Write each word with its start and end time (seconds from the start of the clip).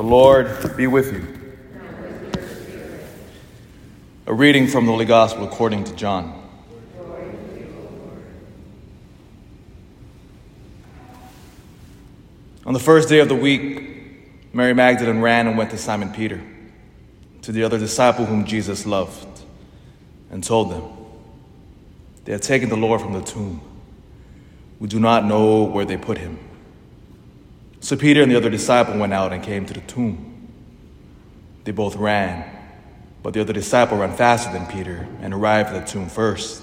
The 0.00 0.06
Lord 0.06 0.78
be 0.78 0.86
with 0.86 1.12
you. 1.12 1.26
A 4.26 4.32
reading 4.32 4.66
from 4.66 4.86
the 4.86 4.92
Holy 4.92 5.04
Gospel 5.04 5.44
according 5.44 5.84
to 5.84 5.94
John. 5.94 6.42
On 12.64 12.72
the 12.72 12.80
first 12.80 13.10
day 13.10 13.18
of 13.18 13.28
the 13.28 13.34
week, 13.34 14.54
Mary 14.54 14.72
Magdalene 14.72 15.20
ran 15.20 15.46
and 15.46 15.58
went 15.58 15.70
to 15.72 15.76
Simon 15.76 16.08
Peter, 16.14 16.40
to 17.42 17.52
the 17.52 17.62
other 17.62 17.76
disciple 17.76 18.24
whom 18.24 18.46
Jesus 18.46 18.86
loved, 18.86 19.42
and 20.30 20.42
told 20.42 20.70
them, 20.70 20.82
They 22.24 22.32
have 22.32 22.40
taken 22.40 22.70
the 22.70 22.76
Lord 22.78 23.02
from 23.02 23.12
the 23.12 23.20
tomb. 23.20 23.60
We 24.78 24.88
do 24.88 24.98
not 24.98 25.26
know 25.26 25.64
where 25.64 25.84
they 25.84 25.98
put 25.98 26.16
him. 26.16 26.38
So 27.80 27.96
Peter 27.96 28.22
and 28.22 28.30
the 28.30 28.36
other 28.36 28.50
disciple 28.50 28.98
went 28.98 29.12
out 29.12 29.32
and 29.32 29.42
came 29.42 29.66
to 29.66 29.74
the 29.74 29.80
tomb. 29.80 30.48
They 31.64 31.72
both 31.72 31.96
ran, 31.96 32.44
but 33.22 33.34
the 33.34 33.40
other 33.40 33.52
disciple 33.52 33.98
ran 33.98 34.14
faster 34.14 34.52
than 34.52 34.66
Peter 34.66 35.08
and 35.20 35.32
arrived 35.34 35.70
at 35.70 35.86
the 35.86 35.90
tomb 35.90 36.08
first. 36.08 36.62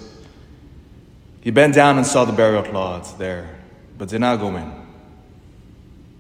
He 1.42 1.52
bent 1.52 1.74
down 1.74 1.98
and 1.98 2.06
saw 2.06 2.26
the 2.26 2.34
burial 2.34 2.64
cloths 2.64 3.14
there, 3.14 3.56
but 3.98 4.10
did 4.10 4.22
not 4.22 4.38
go 4.40 4.56
in. 4.56 4.72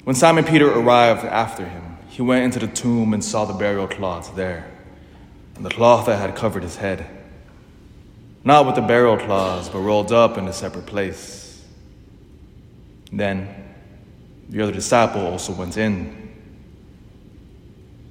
When 0.03 0.15
Simon 0.15 0.45
Peter 0.45 0.71
arrived 0.71 1.25
after 1.25 1.65
him, 1.65 1.97
he 2.09 2.21
went 2.21 2.45
into 2.45 2.59
the 2.59 2.73
tomb 2.73 3.13
and 3.13 3.23
saw 3.23 3.45
the 3.45 3.53
burial 3.53 3.87
cloths 3.87 4.29
there, 4.29 4.71
and 5.55 5.65
the 5.65 5.69
cloth 5.69 6.05
that 6.05 6.17
had 6.17 6.35
covered 6.35 6.63
his 6.63 6.77
head, 6.77 7.05
not 8.43 8.65
with 8.65 8.75
the 8.75 8.81
burial 8.81 9.17
cloths, 9.17 9.69
but 9.69 9.79
rolled 9.79 10.11
up 10.11 10.37
in 10.37 10.47
a 10.47 10.53
separate 10.53 10.85
place. 10.85 11.63
Then 13.11 13.56
the 14.49 14.61
other 14.61 14.71
disciple 14.71 15.25
also 15.25 15.53
went 15.53 15.77
in. 15.77 16.33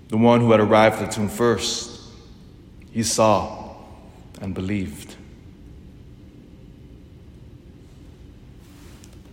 The 0.08 0.16
one 0.16 0.40
who 0.40 0.50
had 0.52 0.60
arrived 0.60 1.00
at 1.00 1.10
the 1.10 1.12
tomb 1.12 1.28
first, 1.28 2.00
he 2.92 3.02
saw 3.02 3.74
and 4.40 4.54
believed. 4.54 5.16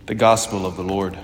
The 0.06 0.14
Gospel 0.14 0.66
of 0.66 0.76
the 0.76 0.82
Lord. 0.82 1.18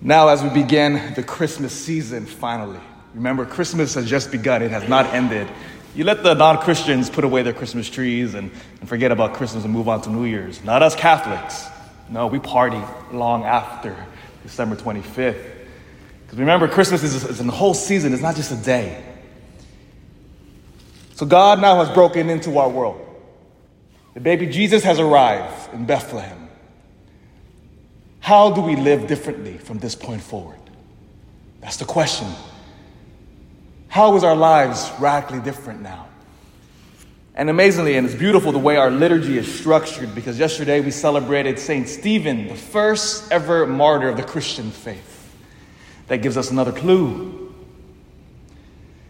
Now, 0.00 0.28
as 0.28 0.40
we 0.40 0.50
begin 0.50 1.14
the 1.14 1.22
Christmas 1.24 1.72
season, 1.72 2.26
finally, 2.26 2.78
remember, 3.12 3.44
Christmas 3.44 3.94
has 3.94 4.08
just 4.08 4.30
begun, 4.30 4.62
it 4.62 4.70
has 4.70 4.88
not 4.88 5.06
ended. 5.06 5.48
You 5.96 6.04
let 6.04 6.22
the 6.22 6.34
non 6.34 6.58
Christians 6.58 7.08
put 7.08 7.24
away 7.24 7.42
their 7.42 7.54
Christmas 7.54 7.88
trees 7.88 8.34
and, 8.34 8.50
and 8.80 8.88
forget 8.88 9.12
about 9.12 9.32
Christmas 9.32 9.64
and 9.64 9.72
move 9.72 9.88
on 9.88 10.02
to 10.02 10.10
New 10.10 10.26
Year's. 10.26 10.62
Not 10.62 10.82
us 10.82 10.94
Catholics. 10.94 11.66
No, 12.10 12.26
we 12.26 12.38
party 12.38 12.82
long 13.12 13.44
after 13.44 13.96
December 14.42 14.76
25th. 14.76 15.42
Because 16.22 16.38
remember, 16.38 16.68
Christmas 16.68 17.02
is, 17.02 17.24
is 17.24 17.40
a 17.40 17.44
whole 17.44 17.72
season, 17.72 18.12
it's 18.12 18.20
not 18.20 18.36
just 18.36 18.52
a 18.52 18.56
day. 18.62 19.02
So 21.14 21.24
God 21.24 21.62
now 21.62 21.82
has 21.82 21.88
broken 21.94 22.28
into 22.28 22.58
our 22.58 22.68
world. 22.68 23.00
The 24.12 24.20
baby 24.20 24.46
Jesus 24.46 24.84
has 24.84 24.98
arrived 24.98 25.72
in 25.72 25.86
Bethlehem. 25.86 26.50
How 28.20 28.50
do 28.50 28.60
we 28.60 28.76
live 28.76 29.06
differently 29.06 29.56
from 29.56 29.78
this 29.78 29.94
point 29.94 30.20
forward? 30.20 30.58
That's 31.62 31.78
the 31.78 31.86
question. 31.86 32.28
How 33.96 34.14
is 34.14 34.24
our 34.24 34.36
lives 34.36 34.92
radically 34.98 35.40
different 35.40 35.80
now? 35.80 36.06
And 37.34 37.48
amazingly, 37.48 37.96
and 37.96 38.06
it's 38.06 38.14
beautiful 38.14 38.52
the 38.52 38.58
way 38.58 38.76
our 38.76 38.90
liturgy 38.90 39.38
is 39.38 39.50
structured 39.58 40.14
because 40.14 40.38
yesterday 40.38 40.80
we 40.80 40.90
celebrated 40.90 41.58
St. 41.58 41.88
Stephen, 41.88 42.48
the 42.48 42.56
first 42.56 43.32
ever 43.32 43.66
martyr 43.66 44.10
of 44.10 44.18
the 44.18 44.22
Christian 44.22 44.70
faith. 44.70 45.34
That 46.08 46.18
gives 46.18 46.36
us 46.36 46.50
another 46.50 46.72
clue. 46.72 47.54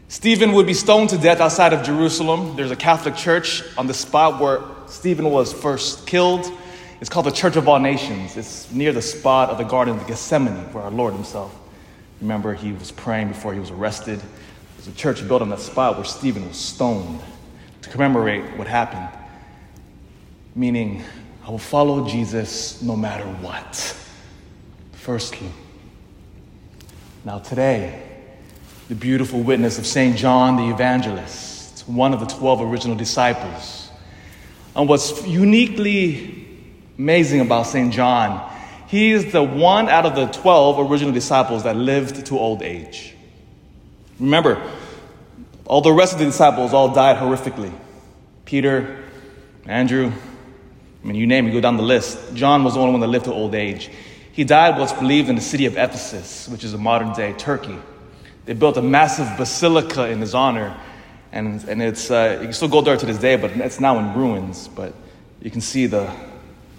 Stephen 0.07 0.53
would 0.53 0.69
be 0.69 0.75
stoned 0.75 1.11
to 1.11 1.19
death 1.19 1.41
outside 1.41 1.73
of 1.73 1.85
Jerusalem. 1.85 2.55
There's 2.55 2.71
a 2.71 2.77
Catholic 2.77 3.17
church 3.17 3.65
on 3.77 3.89
the 3.89 3.95
spot 3.95 4.41
where 4.41 4.61
Stephen 4.87 5.29
was 5.29 5.53
first 5.53 6.07
killed. 6.07 6.49
It's 7.01 7.11
called 7.11 7.27
the 7.27 7.33
Church 7.33 7.57
of 7.57 7.67
All 7.67 7.81
Nations. 7.81 8.37
It's 8.37 8.71
near 8.71 8.93
the 8.93 9.03
spot 9.03 9.51
of 9.51 9.59
the 9.59 9.65
Garden 9.65 9.99
of 9.99 10.07
Gethsemane 10.07 10.73
where 10.73 10.85
our 10.85 10.93
Lord 10.93 11.13
Himself, 11.13 11.53
remember, 12.21 12.55
He 12.55 12.71
was 12.71 12.93
praying 12.93 13.27
before 13.27 13.53
He 13.53 13.59
was 13.59 13.73
arrested. 13.73 14.23
A 14.87 14.93
church 14.93 15.27
built 15.27 15.43
on 15.43 15.49
that 15.51 15.59
spot 15.59 15.97
where 15.97 16.05
Stephen 16.05 16.47
was 16.47 16.57
stoned 16.57 17.21
to 17.83 17.91
commemorate 17.91 18.57
what 18.57 18.69
happened. 18.69 19.09
Meaning, 20.55 21.03
I 21.45 21.51
will 21.51 21.59
follow 21.59 22.09
Jesus 22.09 22.81
no 22.83 22.95
matter 22.95 23.25
what. 23.25 23.97
Firstly. 24.93 25.51
Now, 27.25 27.41
today, 27.41 28.01
the 28.89 28.95
beautiful 28.95 29.41
witness 29.41 29.79
of 29.79 29.87
St. 29.87 30.17
John 30.17 30.57
the 30.57 30.73
Evangelist, 30.73 31.89
one 31.89 32.15
of 32.15 32.21
the 32.21 32.27
12 32.27 32.63
original 32.63 32.97
disciples. 32.97 33.91
And 34.77 34.89
what's 34.89 35.27
uniquely 35.27 36.47
amazing 36.97 37.41
about 37.41 37.67
St. 37.67 37.93
John, 37.93 38.53
he 38.87 39.11
is 39.11 39.33
the 39.33 39.43
one 39.43 39.89
out 39.89 40.07
of 40.07 40.15
the 40.15 40.27
12 40.27 40.89
original 40.89 41.13
disciples 41.13 41.65
that 41.65 41.75
lived 41.75 42.27
to 42.27 42.39
old 42.39 42.63
age. 42.63 43.16
Remember, 44.19 44.62
all 45.66 45.81
the 45.81 45.93
rest 45.93 46.12
of 46.15 46.19
the 46.19 46.25
disciples 46.25 46.72
all 46.72 46.93
died 46.94 47.16
horrifically. 47.16 47.72
Peter, 48.44 49.04
Andrew, 49.66 50.12
I 51.03 51.06
mean, 51.06 51.16
you 51.16 51.27
name 51.27 51.47
it, 51.47 51.53
go 51.53 51.60
down 51.60 51.77
the 51.77 51.82
list. 51.82 52.34
John 52.34 52.65
was 52.65 52.75
the 52.75 52.81
only 52.81 52.93
one 52.93 53.00
that 53.00 53.09
lived 53.09 53.27
to 53.27 53.32
old 53.32 53.54
age. 53.54 53.91
He 54.32 54.44
died 54.44 54.78
what's 54.78 54.93
believed 54.93 55.28
in 55.28 55.34
the 55.34 55.41
city 55.41 55.66
of 55.66 55.77
Ephesus, 55.77 56.49
which 56.49 56.65
is 56.65 56.75
a 56.75 56.78
modern 56.78 57.12
day 57.12 57.32
Turkey. 57.34 57.78
They 58.44 58.54
built 58.54 58.77
a 58.77 58.82
massive 58.82 59.28
basilica 59.37 60.09
in 60.09 60.21
his 60.21 60.34
honor, 60.34 60.77
and, 61.33 61.62
and 61.65 61.83
it's, 61.83 62.10
uh, 62.10 62.38
you 62.41 62.47
can 62.47 62.53
still 62.53 62.69
go 62.69 62.81
there 62.81 62.97
to 62.97 63.06
this 63.06 63.19
day, 63.19 63.37
but 63.37 63.50
it's 63.53 63.81
now 63.81 63.98
in 63.98 64.15
ruins. 64.15 64.69
But 64.69 64.94
you 65.41 65.50
can 65.50 65.60
see 65.60 65.87
the, 65.87 66.10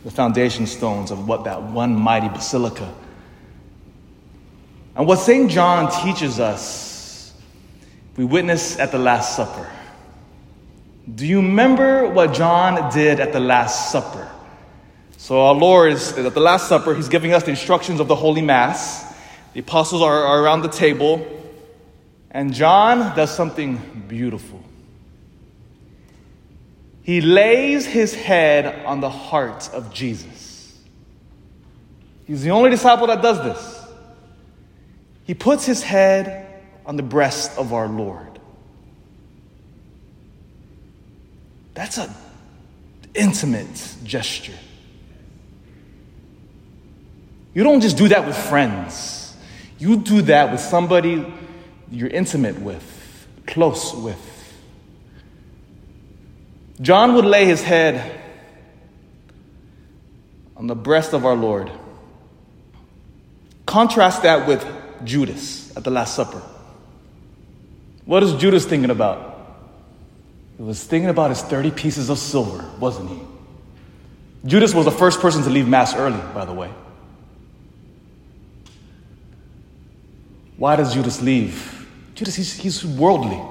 the 0.04 0.12
foundation 0.12 0.66
stones 0.66 1.12
of 1.12 1.28
what 1.28 1.44
that 1.44 1.62
one 1.62 1.96
mighty 1.96 2.30
basilica. 2.30 2.94
And 4.96 5.06
what 5.08 5.20
St. 5.20 5.50
John 5.52 5.92
teaches 6.04 6.40
us, 6.40 6.87
we 8.18 8.26
witness 8.26 8.80
at 8.80 8.92
the 8.92 8.98
Last 8.98 9.36
Supper. 9.36 9.70
Do 11.14 11.26
you 11.26 11.38
remember 11.38 12.10
what 12.10 12.34
John 12.34 12.92
did 12.92 13.20
at 13.20 13.32
the 13.32 13.40
Last 13.40 13.92
Supper? 13.92 14.30
So, 15.18 15.42
our 15.42 15.54
Lord 15.54 15.94
is 15.94 16.18
at 16.18 16.34
the 16.34 16.40
Last 16.40 16.68
Supper, 16.68 16.94
He's 16.94 17.10
giving 17.10 17.34
us 17.34 17.44
the 17.44 17.52
instructions 17.52 18.00
of 18.00 18.08
the 18.08 18.16
Holy 18.16 18.42
Mass. 18.42 19.06
The 19.54 19.62
apostles 19.62 20.02
are, 20.02 20.26
are 20.26 20.44
around 20.44 20.64
the 20.64 20.70
table, 20.70 21.26
and 22.32 22.54
John 22.54 23.16
does 23.16 23.34
something 23.34 24.06
beautiful. 24.08 24.64
He 27.04 27.22
lays 27.22 27.86
his 27.86 28.14
head 28.14 28.86
on 28.86 29.00
the 29.00 29.10
heart 29.10 29.70
of 29.74 29.94
Jesus. 29.94 30.78
He's 32.26 32.44
the 32.44 32.52
only 32.52 32.70
disciple 32.70 33.08
that 33.08 33.22
does 33.22 33.42
this. 33.42 33.86
He 35.24 35.34
puts 35.34 35.66
his 35.66 35.82
head 35.82 36.47
on 36.88 36.96
the 36.96 37.04
breast 37.04 37.58
of 37.58 37.74
our 37.74 37.90
Lord. 37.90 38.40
That's 41.74 41.98
an 41.98 42.10
intimate 43.14 43.96
gesture. 44.04 44.58
You 47.54 47.64
don't 47.64 47.82
just 47.82 47.98
do 47.98 48.08
that 48.08 48.26
with 48.26 48.38
friends. 48.38 49.36
You 49.78 49.98
do 49.98 50.22
that 50.24 50.52
with 50.52 50.62
somebody 50.62 51.26
you're 51.92 52.10
intimate 52.10 52.60
with, 52.60 53.28
close 53.46 53.94
with. 53.94 54.24
John 56.80 57.16
would 57.16 57.26
lay 57.26 57.46
his 57.46 57.62
head 57.62 58.22
on 60.56 60.68
the 60.68 60.76
breast 60.76 61.14
of 61.14 61.26
our 61.26 61.36
Lord. 61.36 61.72
Contrast 63.66 64.24
that 64.24 64.48
with 64.48 64.66
Judas 65.04 65.76
at 65.76 65.84
the 65.84 65.92
Last 65.92 66.16
Supper. 66.16 66.42
What 68.08 68.24
is 68.24 68.34
Judas 68.36 68.66
thinking 68.66 68.90
about? 68.90 69.36
He 70.56 70.64
was 70.64 70.82
thinking 70.82 71.10
about 71.10 71.30
his 71.30 71.42
30 71.42 71.72
pieces 71.72 72.10
of 72.10 72.18
silver, 72.18 72.66
wasn't 72.80 73.10
he? 73.10 73.20
Judas 74.46 74.74
was 74.74 74.86
the 74.86 74.92
first 74.92 75.20
person 75.20 75.44
to 75.44 75.50
leave 75.50 75.68
Mass 75.68 75.94
early, 75.94 76.22
by 76.34 76.46
the 76.46 76.54
way. 76.54 76.72
Why 80.56 80.78
does 80.78 80.94
Judas 80.94 81.22
leave? 81.22 81.86
Judas, 82.16 82.36
he's, 82.36 82.54
he's 82.54 82.86
worldly, 82.86 83.42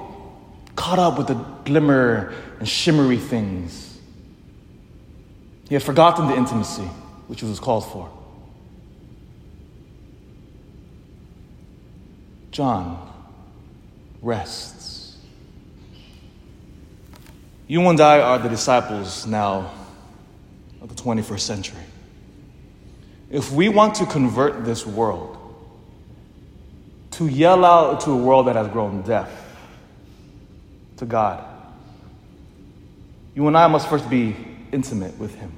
caught 0.75 0.97
up 0.97 1.19
with 1.19 1.27
the 1.27 1.35
glimmer 1.63 2.33
and 2.57 2.67
shimmery 2.67 3.17
things. 3.19 3.99
He 5.69 5.75
had 5.75 5.83
forgotten 5.83 6.29
the 6.29 6.35
intimacy 6.35 6.89
which 7.27 7.43
was 7.43 7.59
called 7.59 7.85
for. 7.85 8.09
John 12.49 13.06
rests. 14.21 15.17
You 17.67 17.81
and 17.89 17.99
I 17.99 18.21
are 18.21 18.39
the 18.39 18.49
disciples 18.49 19.27
now 19.27 19.73
of 20.81 20.89
the 20.89 20.95
21st 20.95 21.39
century. 21.39 21.83
If 23.29 23.51
we 23.51 23.67
want 23.67 23.95
to 23.95 24.05
convert 24.05 24.63
this 24.63 24.85
world, 24.85 25.33
to 27.11 27.27
yell 27.27 27.65
out 27.65 28.01
to 28.01 28.11
a 28.11 28.15
world 28.15 28.47
that 28.47 28.55
has 28.55 28.67
grown 28.67 29.01
deaf 29.01 29.29
to 30.97 31.05
God, 31.05 31.43
you 33.35 33.47
and 33.47 33.57
I 33.57 33.67
must 33.67 33.89
first 33.89 34.09
be 34.09 34.35
intimate 34.71 35.17
with 35.17 35.35
Him. 35.35 35.51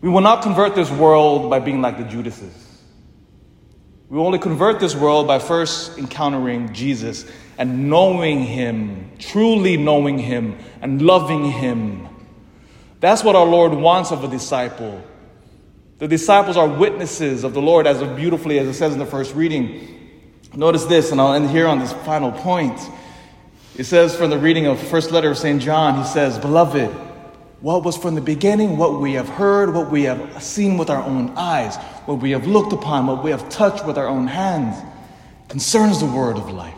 We 0.00 0.08
will 0.08 0.22
not 0.22 0.42
convert 0.42 0.74
this 0.74 0.90
world 0.90 1.50
by 1.50 1.58
being 1.58 1.82
like 1.82 1.98
the 1.98 2.04
Judases. 2.04 2.69
We 4.10 4.18
only 4.18 4.40
convert 4.40 4.80
this 4.80 4.96
world 4.96 5.28
by 5.28 5.38
first 5.38 5.96
encountering 5.96 6.72
Jesus 6.72 7.24
and 7.56 7.88
knowing 7.88 8.42
Him, 8.42 9.12
truly 9.20 9.76
knowing 9.76 10.18
Him, 10.18 10.58
and 10.82 11.00
loving 11.00 11.44
Him. 11.44 12.08
That's 12.98 13.22
what 13.22 13.36
our 13.36 13.46
Lord 13.46 13.72
wants 13.72 14.10
of 14.10 14.24
a 14.24 14.28
disciple. 14.28 15.00
The 15.98 16.08
disciples 16.08 16.56
are 16.56 16.66
witnesses 16.66 17.44
of 17.44 17.54
the 17.54 17.62
Lord 17.62 17.86
as 17.86 18.02
beautifully 18.16 18.58
as 18.58 18.66
it 18.66 18.74
says 18.74 18.92
in 18.92 18.98
the 18.98 19.06
first 19.06 19.34
reading. 19.36 20.18
Notice 20.56 20.86
this, 20.86 21.12
and 21.12 21.20
I'll 21.20 21.34
end 21.34 21.48
here 21.48 21.68
on 21.68 21.78
this 21.78 21.92
final 21.92 22.32
point. 22.32 22.80
It 23.76 23.84
says 23.84 24.16
from 24.16 24.30
the 24.30 24.38
reading 24.38 24.66
of 24.66 24.80
the 24.80 24.86
first 24.86 25.12
letter 25.12 25.30
of 25.30 25.38
St. 25.38 25.62
John, 25.62 25.96
he 25.96 26.04
says, 26.04 26.36
Beloved, 26.36 26.90
what 27.60 27.84
was 27.84 27.96
from 27.96 28.14
the 28.14 28.20
beginning, 28.20 28.78
what 28.78 29.00
we 29.00 29.14
have 29.14 29.28
heard, 29.28 29.74
what 29.74 29.90
we 29.90 30.04
have 30.04 30.42
seen 30.42 30.78
with 30.78 30.88
our 30.88 31.02
own 31.02 31.30
eyes, 31.36 31.76
what 32.06 32.14
we 32.14 32.30
have 32.30 32.46
looked 32.46 32.72
upon, 32.72 33.06
what 33.06 33.22
we 33.22 33.30
have 33.30 33.48
touched 33.50 33.86
with 33.86 33.98
our 33.98 34.06
own 34.06 34.26
hands, 34.26 34.76
concerns 35.48 36.00
the 36.00 36.06
word 36.06 36.36
of 36.36 36.50
life. 36.50 36.74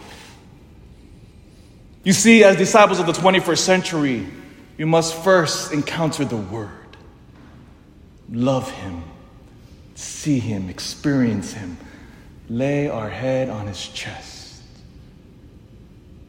You 2.02 2.12
see, 2.12 2.42
as 2.42 2.56
disciples 2.56 2.98
of 2.98 3.06
the 3.06 3.12
21st 3.12 3.58
century, 3.58 4.26
you 4.76 4.86
must 4.86 5.14
first 5.14 5.72
encounter 5.72 6.24
the 6.24 6.36
word, 6.36 6.70
love 8.28 8.68
him, 8.68 9.04
see 9.94 10.40
him, 10.40 10.68
experience 10.68 11.52
him, 11.52 11.76
lay 12.48 12.88
our 12.88 13.08
head 13.08 13.48
on 13.48 13.68
his 13.68 13.86
chest. 13.86 14.62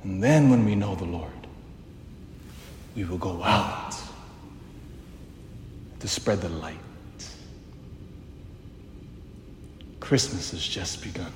And 0.04 0.22
then, 0.22 0.52
when 0.52 0.66
we 0.66 0.76
know 0.76 0.94
the 0.94 1.06
Lord, 1.06 1.32
we 2.96 3.06
will 3.06 3.18
go 3.18 3.42
out 3.42 3.96
to 6.04 6.10
spread 6.10 6.42
the 6.42 6.50
light. 6.50 6.76
Christmas 10.02 10.52
has 10.52 10.62
just 10.62 11.02
begun. 11.02 11.32